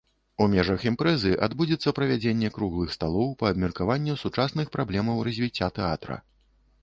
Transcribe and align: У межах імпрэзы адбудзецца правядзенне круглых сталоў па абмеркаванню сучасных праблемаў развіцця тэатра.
У 0.43 0.45
межах 0.51 0.85
імпрэзы 0.91 1.33
адбудзецца 1.47 1.93
правядзенне 1.99 2.49
круглых 2.55 2.95
сталоў 2.97 3.29
па 3.43 3.51
абмеркаванню 3.55 4.17
сучасных 4.23 4.71
праблемаў 4.77 5.21
развіцця 5.31 5.67
тэатра. 5.79 6.17